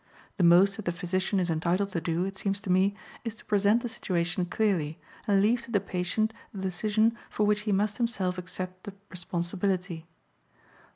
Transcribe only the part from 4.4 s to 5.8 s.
clearly, and leave to the